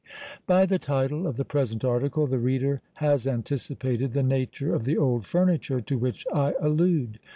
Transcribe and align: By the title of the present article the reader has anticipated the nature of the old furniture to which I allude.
By 0.47 0.65
the 0.65 0.79
title 0.79 1.27
of 1.27 1.37
the 1.37 1.45
present 1.45 1.85
article 1.85 2.25
the 2.25 2.39
reader 2.39 2.81
has 2.95 3.27
anticipated 3.27 4.13
the 4.13 4.23
nature 4.23 4.73
of 4.73 4.83
the 4.83 4.97
old 4.97 5.27
furniture 5.27 5.79
to 5.79 5.95
which 5.95 6.25
I 6.33 6.55
allude. 6.59 7.19